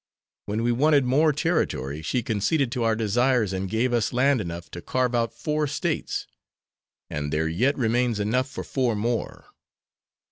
[0.47, 4.71] When we wanted more territory she conceded to our desires and gave us land enough
[4.71, 6.25] to carve out four States,
[7.07, 9.49] and there yet remains enough for four more.